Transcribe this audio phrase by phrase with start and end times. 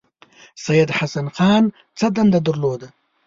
[0.63, 1.63] سید حسن خان
[1.97, 2.87] څه دنده درلوده.